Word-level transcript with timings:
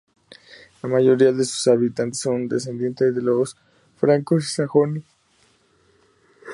La 0.81 0.89
mayoría 0.89 1.31
de 1.31 1.45
sus 1.45 1.67
habitantes 1.67 2.21
son 2.21 2.47
descendientes 2.47 3.13
de 3.13 3.21
los 3.21 3.55
francos 3.97 4.45
y 4.45 4.47
sajones. 4.47 5.03